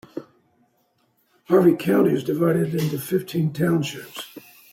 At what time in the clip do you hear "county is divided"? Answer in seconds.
1.75-2.73